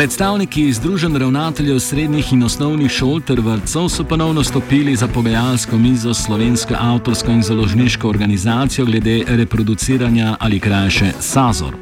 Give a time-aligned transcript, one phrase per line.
[0.00, 6.14] Predstavniki Združenj ravnateljev srednjih in osnovnih šol ter vrtcev so ponovno stopili za pogajalsko mizo
[6.14, 11.74] s slovensko avtorsko in založniško organizacijo glede reproduciranja ali krajše SAZOR.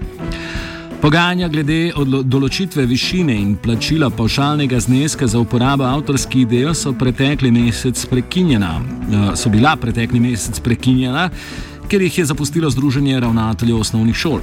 [1.02, 1.92] Pogajanja glede
[2.24, 6.96] določitve višine in plačila pavšalnega zneska za uporabo avtorskih del so, eh,
[9.36, 11.30] so bila pretekli mesec prekinjena,
[11.88, 14.40] ker jih je zapustilo Združenje ravnateljev osnovnih šol.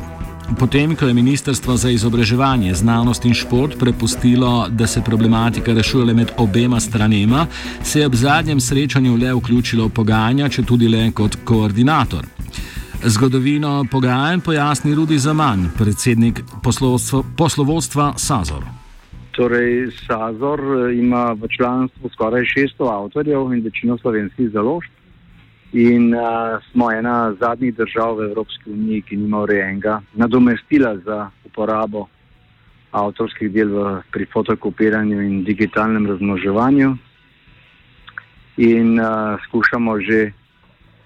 [0.53, 6.13] Potem, ko je Ministrstvo za izobraževanje, znanost in šport prepustilo, da se problematika rešuje le
[6.13, 7.47] med obema stranema,
[7.83, 12.25] se je ob zadnjem srečanju le vključilo v pogajanja, če tudi le kot koordinator.
[13.03, 16.41] Zgodovino pogajanj pojasni Rudi Zaman, predsednik
[17.37, 18.63] poslovodstva Sazor.
[19.31, 24.94] Torej, Sazor eh, ima v članstvu skoraj 600 avtorjev in večino slovenskih založb
[25.75, 32.05] in uh, smo ena zadnjih držav v Evropski uniji, ki nima urejenega nadomestila za uporabo
[32.95, 36.95] avtorskih del v, pri fotokopiranju in digitalnem razmnoževanju.
[38.57, 40.31] In uh, skušamo že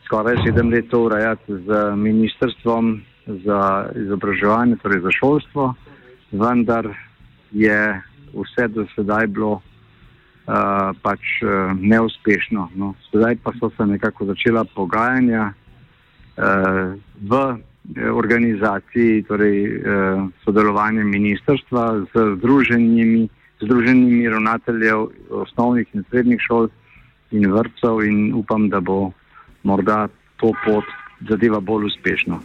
[0.06, 3.02] skoraj sedem let to urejati z ministrstvom
[3.45, 5.73] za izobraževanje, torej za šolstvo,
[6.31, 6.94] vendar
[7.52, 8.02] je
[8.33, 9.61] vse do sedaj bilo
[10.50, 12.69] uh, pač uh, neuspešno.
[12.75, 12.94] No.
[13.14, 17.33] Zdaj pa so se nekako začela pogajanja uh, v
[18.14, 23.30] organizaciji, torej uh, sodelovanje ministrstva z združenimi,
[23.61, 26.70] združenimi ravnateljev osnovnih in srednjih šol
[27.31, 29.11] in vrtcev in upam, da bo
[29.64, 30.86] morda to pot
[31.30, 32.42] zadeva bolj uspešno.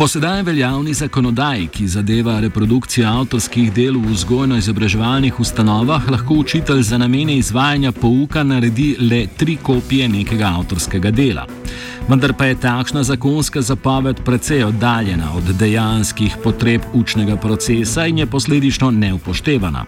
[0.00, 6.98] Po sedaj veljavni zakonodaji, ki zadeva reprodukcijo avtorskih del v vzgojno-izobraževalnih ustanovah, lahko učitelj za
[6.98, 11.44] namene izvajanja pouka naredi le tri kopije nekega avtorskega dela.
[12.08, 18.26] Vendar pa je takšna zakonska zapoved precej oddaljena od dejanskih potreb učnega procesa in je
[18.26, 19.84] posledično neupoštevana.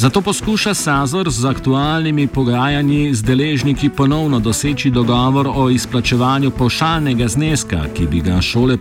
[0.00, 7.84] Zato poskuša Sazor z aktualnimi pogajanji z deležniki ponovno doseči dogovor o izplačevanju pošaljnega zneska,
[7.96, 8.76] ki bi ga šole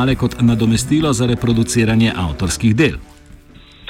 [0.00, 2.96] plačevale kot nadomestilo za reproduciranje avtorskih del.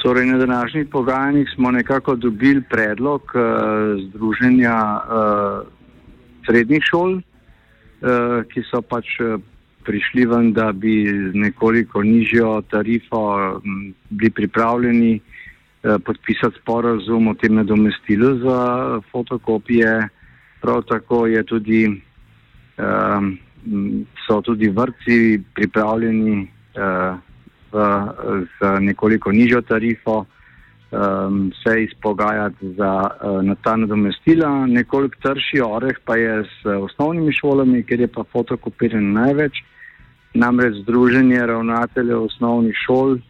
[0.03, 3.41] Torej, na današnjih pogajanjih smo nekako dobili predlog uh,
[4.09, 5.67] Združenja uh,
[6.45, 9.05] srednjih šol, uh, ki so pač
[9.85, 13.21] prišli ven, da bi z nekoliko nižjo tarifo
[13.63, 20.09] um, bili pripravljeni uh, podpisati sporazum o tem nadomestilu za fotokopije.
[20.61, 21.87] Prav tako tudi,
[22.77, 23.37] um,
[24.27, 27.17] so tudi vrtci pripravljeni uh,
[27.71, 30.25] v, z nekoliko nižjo tarifo
[30.91, 34.67] um, se izpogajati za uh, na ta nadomestila.
[34.67, 39.63] Nekoliko trši oreh pa je s osnovnimi šolami, ker je pa fotokopiranje največ.
[40.33, 43.21] Namreč Združenje ravnateljev osnovnih šol um,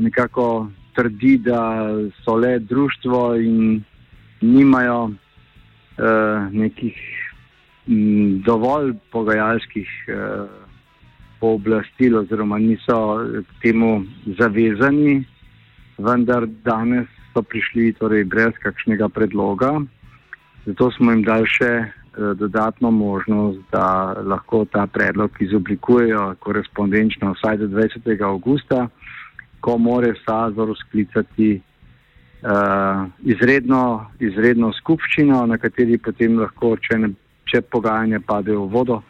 [0.00, 1.88] nekako trdi, da
[2.24, 3.82] so le društvo in
[4.40, 5.12] nimajo uh,
[6.52, 7.23] nekih
[7.86, 10.46] m, dovolj pogajalskih uh,
[11.40, 12.98] pooblastil, oziroma niso
[13.62, 14.04] temu
[14.38, 15.24] zavezani,
[15.98, 19.80] vendar danes so prišli torej, brez kakšnega predloga.
[20.66, 27.60] Zato smo jim dali še uh, dodatno možnost, da lahko ta predlog izoblikujejo korespondenčno vsaj
[27.64, 28.22] do 20.
[28.22, 28.88] augusta
[29.64, 37.10] ko more Sazor sklicati uh, izredno, izredno skupščino, na kateri potem lahko, če, ne,
[37.44, 39.02] če pogajanja padejo v vodo,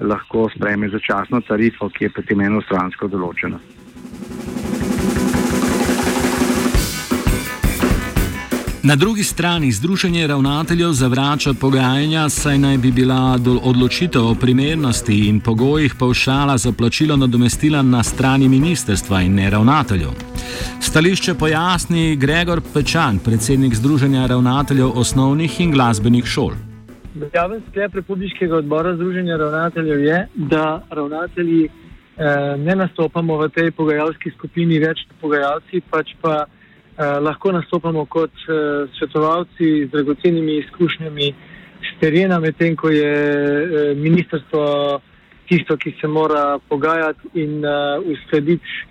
[0.00, 3.60] lahko sprejme začasno tarifo, ki je potem enostransko določena.
[8.84, 15.40] Na drugi strani Združenje ravnateljev zavrača pogajanja, saj naj bi bila odločitev o primernosti in
[15.40, 20.10] pogojih pavšala za plačilo nadomestila na strani ministerstva in ne ravnateljev.
[20.80, 26.52] Stališče pojasni Gregor Pečan, predsednik Združenja ravnateljev osnovnih in glasbenih šol.
[27.14, 34.32] Javen sklep Republikanskega odbora Združenja ravnateljev je, da ravnatelji eh, ne nastopamo v tej pogajalski
[34.34, 41.30] skupini več pogajalci, pač pa eh, lahko nastopamo kot eh, svetovalci z dragocenimi izkušnjami
[41.86, 44.66] s terena, medtem ko je eh, ministrstvo
[45.46, 48.82] tisto, ki se mora pogajati in eh, uskladiti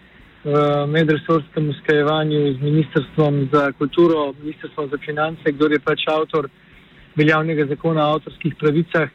[0.44, 6.48] v medresorskem usklajevanju z ministrstvom za kulturo, ministrstvom za finance, kdo je pač avtor
[7.16, 9.10] veljavnega zakona o avtorskih pravicah.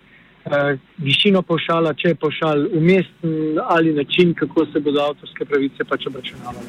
[0.49, 6.06] Uh, višino pošala, če je pošal umesten ali način, kako se bodo avtorske pravice pač
[6.06, 6.65] obračunavale.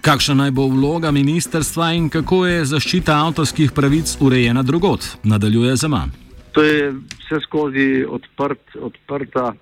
[0.00, 5.88] Kakšna naj bo vloga ministerstva in kako je zaščita avtorskih pravic urejena drugot, nadaljuje za
[5.92, 6.14] manj.
[6.52, 9.52] To je vse skozi odprt, odprta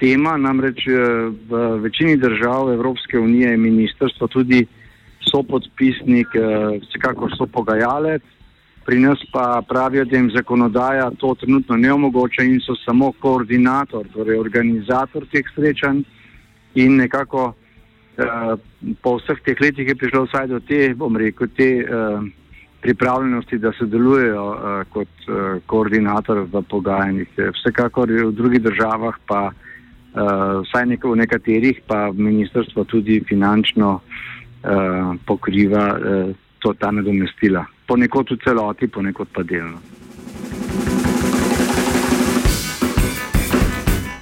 [0.00, 4.66] tema, namreč eh, v večini držav Evropske unije je ministrstvo tudi
[5.30, 8.22] sopodpisnik, eh, vsekakor so pogajalec,
[8.84, 14.06] pri nas pa pravijo, da jim zakonodaja to trenutno ne omogoča in so samo koordinator,
[14.12, 16.02] torej organizator teh srečanj
[16.74, 17.54] in nekako
[18.18, 18.56] eh,
[19.02, 21.70] po vseh teh letih je prišlo vsaj do te, bom rekel, te
[22.84, 24.44] pripravljenosti, da sodelujejo
[24.92, 25.08] kot
[25.66, 27.30] koordinator v pogajanjih.
[27.56, 29.54] Vsekakor v drugih državah pa uh,
[30.62, 34.00] vsaj nek v nekaterih pa ministrstvo tudi finančno
[34.64, 37.66] uh, pokriva uh, to, ta nadomestila.
[37.86, 39.78] Ponekod v celoti, ponekod pa delno.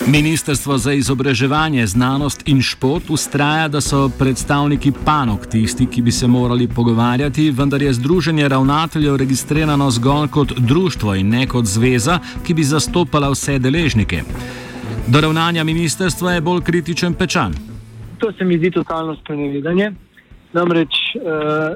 [0.07, 6.27] Ministrstvo za izobraževanje, znanost in šport ustraja, da so predstavniki panog tisti, ki bi se
[6.27, 12.55] morali pogovarjati, vendar je Združenje ravnateljev registrirano zgolj kot društvo in ne kot zveza, ki
[12.55, 14.23] bi zastopala vse deležnike.
[15.07, 17.55] Do ravnanja ministrstva je bolj kritičen pečan.
[18.19, 19.93] To se mi zdi totalno sprenevedanje.
[20.53, 21.75] Namreč eh,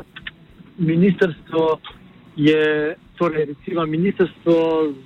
[0.79, 1.79] ministrstvo
[2.37, 4.57] je, torej recimo ministrstvo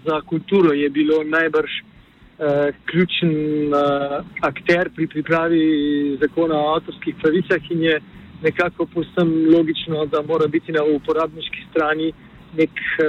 [0.05, 3.35] za kulturo je bilo najbrž eh, ključen
[3.75, 8.01] eh, akter pri pripravi zakona o avtorskih pravicah in je
[8.43, 12.13] nekako posem logično, da mora biti na uporabniški strani
[12.57, 13.05] nek eh,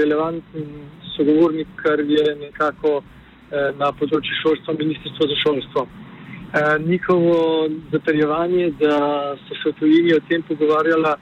[0.00, 0.64] relevanten
[1.16, 3.02] sogovornik, kar je nekako.
[3.46, 5.82] Eh, na področju šolstva, ministrstvo za šolstvo.
[5.86, 6.05] Eh,
[6.78, 8.96] njihovo zatrjevanje, da
[9.48, 11.16] so se v tujini o tem pogovarjala,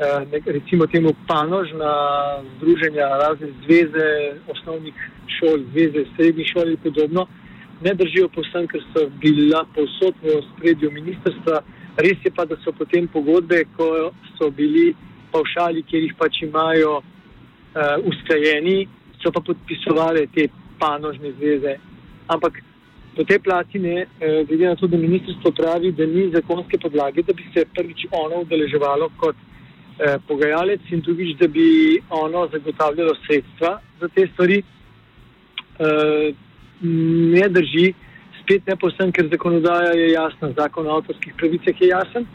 [0.00, 1.92] eh, recimo temu panožna
[2.56, 4.08] združenja, razne zveze
[4.48, 4.94] osnovnih
[5.38, 7.26] šol, zveze srednjih šol in podobno,
[7.80, 11.60] ne držijo povsem, ker so bila povsod v spredju ministrstva.
[11.96, 14.94] Res je pa, da so potem pogodbe, ko so bili
[15.32, 18.88] pavšali, kjer jih pač imajo uh, usklajeni,
[19.22, 20.48] so pa podpisovali te
[20.78, 21.76] panožne zveze.
[22.28, 22.62] Ampak
[23.18, 27.22] po tej plati ne, eh, glede na to, da ministrstvo pravi, da ni zakonske podlage,
[27.26, 29.36] da bi se prvič ono udeleževalo kot
[29.98, 34.62] eh, pogajalec in drugič, da bi ono zagotavljalo sredstva za te stvari,
[35.78, 36.28] eh,
[37.34, 37.88] ne drži.
[38.42, 42.26] Spet ne posem, ker zakonodaja je jasna, zakon o avtorskih pravicah je jasen.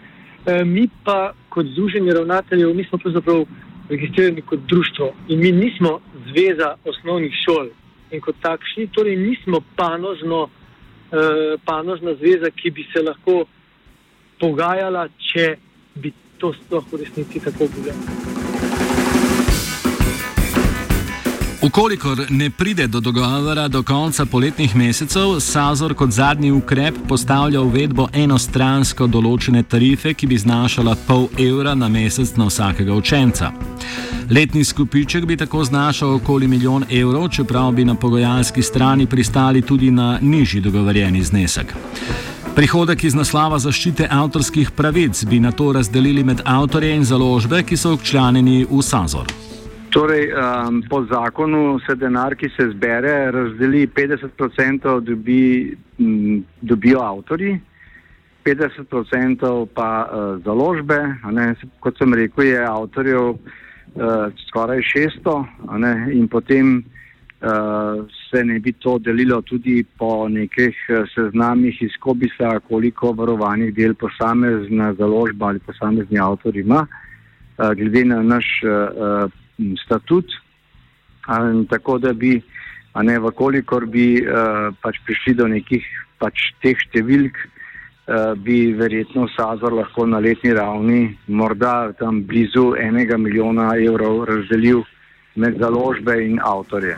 [0.46, 3.46] E, mi pa kot združenje ravnateljev nismo pravzaprav
[3.90, 7.72] registrirani kot društvo in mi nismo zveza osnovnih šol,
[8.12, 10.50] in kot takšni, torej nismo panožno,
[11.14, 13.46] eh, panožna zveza, ki bi se lahko
[14.40, 15.56] pogajala, če
[15.96, 17.94] bi to sploh v resnici tako bilo.
[21.64, 28.10] Ukolikor ne pride do dogovora do konca poletnih mesecev, Sazor kot zadnji ukrep postavlja uvedbo
[28.14, 33.54] enostransko določene tarife, ki bi znašala pol evra na mesec na vsakega učenca.
[34.36, 39.92] Letni skupiček bi tako znašal okoli milijon evrov, čeprav bi na pogojanski strani pristali tudi
[39.92, 41.74] na nižji dogovorjeni znesek.
[42.56, 47.78] Prihodek iz naslava zaščite avtorskih pravic bi na to razdelili med avtorje in založbe, ki
[47.78, 49.30] so včlanjeni v Sazor.
[49.90, 57.60] Torej, um, po zakonu se denar, ki se zbere, razdeli 50% dobi, m, dobijo avtori,
[58.46, 61.04] 50% pa uh, založbe.
[61.80, 63.38] Kot sem rekel, je avtorjev
[63.96, 70.76] uh, skoraj 600 ne, in potem uh, se ne bi to delilo tudi po nekih
[70.90, 78.06] uh, seznamih iz Kobisa, koliko varovanih del posamezna založba ali posamezni avtor ima, uh, glede
[78.06, 79.32] na naš uh,
[79.86, 80.26] statut.
[81.30, 82.42] In tako da bi,
[82.94, 85.86] a ne, vkolikor bi uh, pač prišli do nekih
[86.20, 87.63] pač teh številk, Eh,
[88.36, 94.84] bi verjetno Sazor lahko na letni ravni morda tam blizu enega milijona evrov razdelil
[95.36, 96.98] med založbe in avtorje.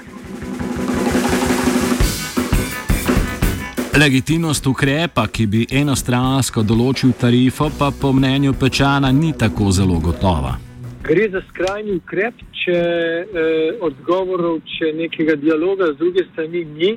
[3.95, 10.57] Legitimnost ukrepa, ki bi enostransko določil tarifo, pa po mnenju Pečana ni tako zelo gotova.
[11.05, 16.91] Gre za skrajni ukrep, če eh, odgovorov, če nekega dialoga z druge strani ni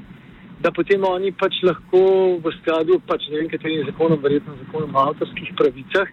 [0.60, 2.00] da potem oni pač lahko
[2.42, 6.10] v skladu pač ne vem, katerim zakonom, verjetno zakonom o avtorskih pravicah,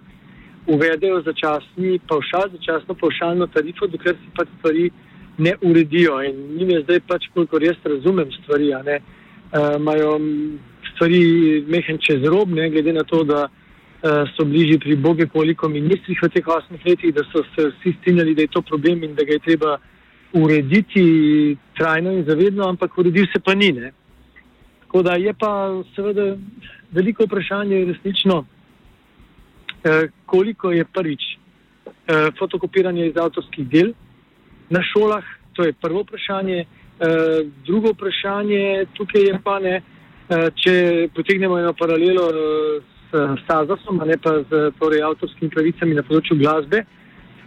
[0.69, 4.91] uvedejo začasni pavšal, začasno pavšalno tarifo, dokler se pač stvari
[5.37, 6.21] ne uredijo.
[6.29, 10.13] In njim je zdaj pač, koliko jaz razumem stvari, ne, uh, imajo
[10.93, 11.21] stvari
[11.67, 16.21] mehen čez rob, ne, glede na to, da uh, so bližji pri boge koliko ministrih
[16.21, 19.25] v teh osmih letih, da so se vsi strinjali, da je to problem in da
[19.25, 19.77] ga je treba
[20.33, 23.71] urediti trajno in zavedno, ampak uredil se pa ni.
[23.71, 23.91] Ne.
[24.85, 26.35] Tako da je pa seveda
[26.91, 28.45] veliko vprašanje resnično,
[29.83, 33.93] eh, koliko je prvič eh, fotokopiranje iz avtorskih del
[34.69, 35.23] na šolah,
[35.53, 36.65] to je prvo vprašanje,
[37.65, 39.81] drugo vprašanje tukaj je pa ne,
[40.55, 40.73] če
[41.15, 42.29] potegnemo eno paralelo
[43.11, 46.85] s Stazasom, a ne pa z torej, avtorskimi pravicami na področju glasbe.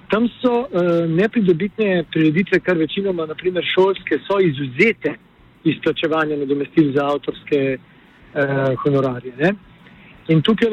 [0.09, 5.19] Tam so uh, nepridobitne prireditve, kar večinoma, naprimer šolske, so izuzete
[5.65, 9.33] iz plačevanja nadomestil za avtorske uh, honorarje.
[9.39, 9.53] Ne?
[10.29, 10.71] In tukaj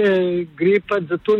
[0.57, 1.37] gre pa za to,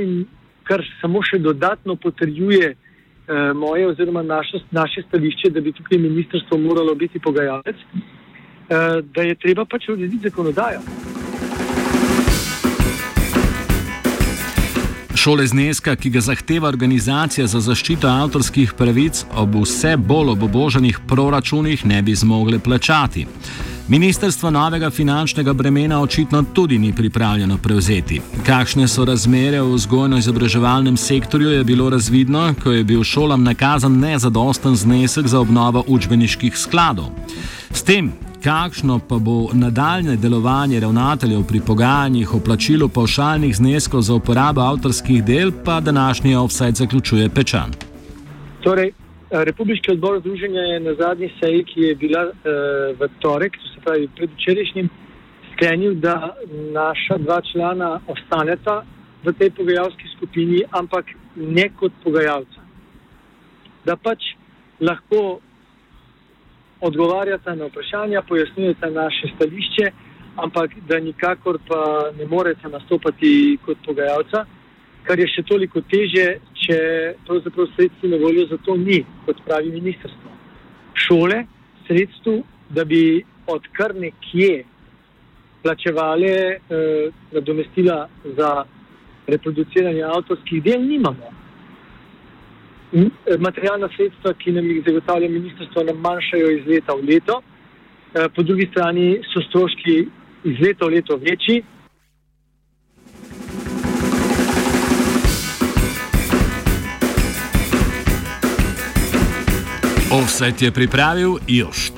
[0.64, 6.58] kar samo še dodatno potrjuje uh, moje oziroma naše, naše stališče, da bi tukaj ministrstvo
[6.58, 11.15] moralo biti pogajalec, uh, da je treba pač urediti zakonodajo.
[15.26, 21.86] Šole zneska, ki ga zahteva organizacija za zaščito avtorskih pravic, ob vse bolj oboboženih proračunih
[21.90, 23.26] ne bi zmogle plačati.
[23.88, 28.22] Ministrstvo novega finančnega bremena očitno tudi ni pripravljeno prevzeti.
[28.46, 34.76] Kakšne so razmere v vzgojno-izobraževalnem sektorju, je bilo razvidno, ko je bil šolam nakazan nezadosten
[34.76, 37.10] znesek za obnovo učbeniških skladov.
[37.72, 38.14] S tem,
[38.46, 45.24] kakšno pa bo nadaljne delovanje ravnateljev pri pogajanjih o plačilu pavšalnih zneskov za uporabo avtorskih
[45.26, 47.72] del, pa današnji offside zaključuje Pečan.
[48.64, 48.92] Torej,
[49.32, 52.34] Republiški odbor združenja je na zadnji seji, ki je bila uh,
[53.00, 54.90] v torek, to se pravi predvčerajšnjim,
[55.54, 56.36] sklenil, da
[56.74, 58.84] naša dva člana ostaneta
[59.24, 62.62] v tej pogajalski skupini, ampak ne kot pogajalca.
[63.86, 64.22] Da pač
[64.80, 65.40] lahko
[66.82, 69.92] odgovarjata na vprašanja, pojasnjujete naše stališče,
[70.36, 74.46] ampak da nikakor pa ne morete nastopati kot pogajalca
[75.06, 76.26] kar je še toliko teže,
[76.66, 76.78] če
[77.28, 80.34] pravzaprav sredstvo na voljo za to ni, kot pravi ministrstvo.
[81.06, 81.44] Šole
[81.86, 82.40] sredstvo,
[82.74, 84.64] da bi od kar nekje
[85.62, 86.58] plačevali eh,
[87.34, 88.00] nadomestila
[88.38, 88.52] za
[89.30, 91.34] reproduciranje avtorskih del, nimamo.
[93.40, 98.44] Materialna sredstva, ki nam jih zagotavlja ministrstvo, nam manjšajo iz leta v leto, eh, po
[98.44, 99.96] drugi strani so stroški
[100.44, 101.64] iz leta v leto večji.
[110.12, 111.94] Offset je pripravil Jošt.